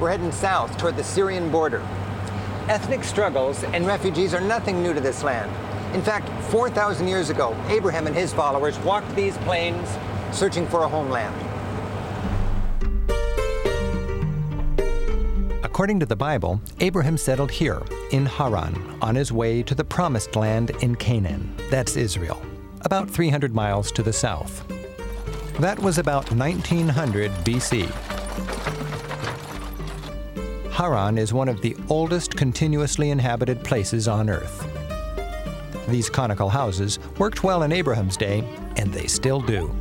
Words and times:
We're 0.00 0.10
heading 0.10 0.30
south 0.30 0.78
toward 0.78 0.96
the 0.96 1.02
Syrian 1.02 1.50
border. 1.50 1.80
Ethnic 2.68 3.02
struggles 3.02 3.64
and 3.64 3.84
refugees 3.84 4.32
are 4.32 4.40
nothing 4.40 4.80
new 4.80 4.94
to 4.94 5.00
this 5.00 5.24
land. 5.24 5.50
In 5.92 6.02
fact, 6.02 6.28
4,000 6.52 7.08
years 7.08 7.30
ago, 7.30 7.56
Abraham 7.68 8.06
and 8.06 8.14
his 8.14 8.32
followers 8.32 8.78
walked 8.80 9.12
these 9.16 9.36
plains 9.38 9.88
searching 10.30 10.68
for 10.68 10.84
a 10.84 10.88
homeland. 10.88 11.34
According 15.64 15.98
to 15.98 16.06
the 16.06 16.14
Bible, 16.14 16.60
Abraham 16.78 17.16
settled 17.16 17.50
here, 17.50 17.82
in 18.12 18.24
Harran, 18.24 18.98
on 19.02 19.16
his 19.16 19.32
way 19.32 19.64
to 19.64 19.74
the 19.74 19.84
promised 19.84 20.36
land 20.36 20.70
in 20.80 20.94
Canaan. 20.94 21.52
That's 21.70 21.96
Israel, 21.96 22.40
about 22.82 23.10
300 23.10 23.52
miles 23.52 23.90
to 23.92 24.04
the 24.04 24.12
south. 24.12 24.64
That 25.58 25.78
was 25.80 25.98
about 25.98 26.30
1900 26.30 27.32
BC. 27.44 29.07
Harran 30.78 31.18
is 31.18 31.32
one 31.32 31.48
of 31.48 31.60
the 31.60 31.76
oldest 31.88 32.36
continuously 32.36 33.10
inhabited 33.10 33.64
places 33.64 34.06
on 34.06 34.30
Earth. 34.30 34.64
These 35.88 36.08
conical 36.08 36.48
houses 36.48 37.00
worked 37.18 37.42
well 37.42 37.64
in 37.64 37.72
Abraham's 37.72 38.16
day, 38.16 38.44
and 38.76 38.92
they 38.92 39.08
still 39.08 39.40
do. 39.40 39.74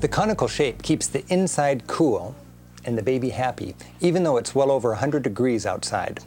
The 0.00 0.08
conical 0.10 0.48
shape 0.48 0.82
keeps 0.82 1.06
the 1.06 1.24
inside 1.32 1.86
cool 1.86 2.36
and 2.84 2.98
the 2.98 3.02
baby 3.02 3.30
happy, 3.30 3.74
even 4.02 4.24
though 4.24 4.36
it's 4.36 4.54
well 4.54 4.70
over 4.70 4.90
100 4.90 5.22
degrees 5.22 5.64
outside. 5.64 6.20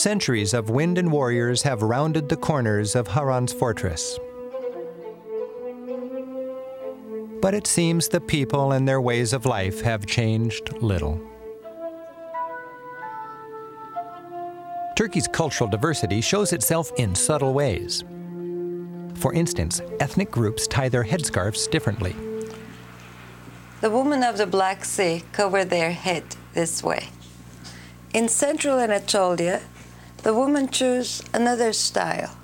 Centuries 0.00 0.54
of 0.54 0.70
wind 0.70 0.96
and 0.96 1.12
warriors 1.12 1.60
have 1.60 1.82
rounded 1.82 2.30
the 2.30 2.36
corners 2.38 2.96
of 2.96 3.06
Harran's 3.06 3.52
fortress. 3.52 4.18
But 7.42 7.52
it 7.52 7.66
seems 7.66 8.08
the 8.08 8.22
people 8.22 8.72
and 8.72 8.88
their 8.88 9.02
ways 9.02 9.34
of 9.34 9.44
life 9.44 9.82
have 9.82 10.06
changed 10.06 10.72
little. 10.80 11.20
Turkey's 14.96 15.28
cultural 15.28 15.68
diversity 15.68 16.22
shows 16.22 16.54
itself 16.54 16.90
in 16.96 17.14
subtle 17.14 17.52
ways. 17.52 18.02
For 19.16 19.34
instance, 19.34 19.82
ethnic 20.00 20.30
groups 20.30 20.66
tie 20.66 20.88
their 20.88 21.04
headscarves 21.04 21.70
differently. 21.70 22.16
The 23.82 23.90
women 23.90 24.22
of 24.22 24.38
the 24.38 24.46
Black 24.46 24.86
Sea 24.86 25.24
cover 25.32 25.62
their 25.62 25.92
head 25.92 26.24
this 26.54 26.82
way. 26.82 27.10
In 28.14 28.30
central 28.30 28.80
Anatolia, 28.80 29.60
the 30.22 30.34
woman 30.34 30.68
choose 30.68 31.22
another 31.32 31.72
style. 31.72 32.36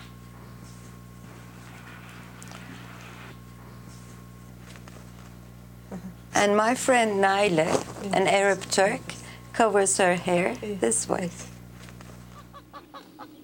And 6.34 6.56
my 6.56 6.74
friend 6.74 7.22
Naila, 7.22 8.12
an 8.14 8.28
Arab 8.28 8.62
Turk, 8.70 9.00
covers 9.52 9.96
her 9.96 10.16
hair 10.16 10.54
this 10.56 11.08
way. 11.08 11.30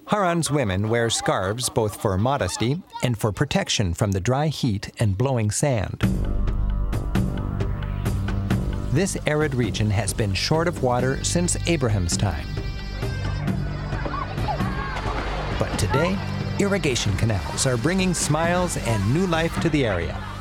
Harran's 0.05 0.51
women 0.51 0.89
wear 0.89 1.09
scarves 1.09 1.69
both 1.69 1.99
for 1.99 2.15
modesty 2.19 2.81
and 3.01 3.17
for 3.17 3.31
protection 3.31 3.95
from 3.95 4.11
the 4.11 4.19
dry 4.19 4.47
heat 4.47 4.91
and 4.99 5.17
blowing 5.17 5.49
sand. 5.49 6.01
This 8.91 9.17
arid 9.25 9.55
region 9.55 9.89
has 9.89 10.13
been 10.13 10.35
short 10.35 10.67
of 10.67 10.83
water 10.83 11.23
since 11.23 11.57
Abraham's 11.67 12.15
time. 12.15 12.52
But 15.63 15.79
today, 15.79 16.17
irrigation 16.59 17.15
canals 17.15 17.65
are 17.65 17.77
bringing 17.77 18.13
smiles 18.13 18.75
and 18.75 19.13
new 19.13 19.25
life 19.25 19.61
to 19.61 19.69
the 19.69 19.85
area. 19.85 20.32